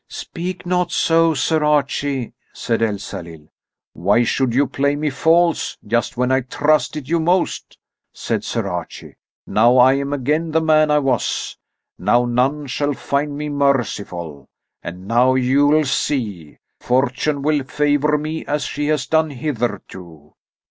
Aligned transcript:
"Speak 0.09 0.65
not 0.65 0.91
so, 0.91 1.35
Sir 1.35 1.63
Archie!" 1.63 2.33
said 2.53 2.81
Elsalill. 2.81 3.49
"Why 3.93 4.23
should 4.23 4.51
you 4.55 4.65
play 4.65 4.95
me 4.95 5.11
false, 5.11 5.77
just 5.85 6.17
when 6.17 6.31
I 6.31 6.41
trusted 6.41 7.07
you 7.07 7.19
most?" 7.19 7.77
said 8.11 8.43
Sir 8.43 8.67
Archie. 8.67 9.13
"Now 9.45 9.77
I 9.77 9.93
am 9.93 10.11
again 10.11 10.53
the 10.53 10.59
man 10.61 10.89
I 10.89 10.97
was. 10.97 11.55
Now 11.99 12.25
none 12.25 12.65
shall 12.65 12.93
find 12.93 13.37
me 13.37 13.49
merciful. 13.49 14.47
And 14.81 15.07
now 15.07 15.35
you'll 15.35 15.85
see, 15.85 16.57
Fortune 16.79 17.43
will 17.43 17.63
favour 17.63 18.17
me, 18.17 18.43
as 18.47 18.63
she 18.63 18.87
has 18.87 19.05
done 19.05 19.29
hitherto. 19.29 20.33